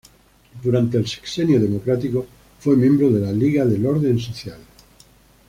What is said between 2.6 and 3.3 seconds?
miembro de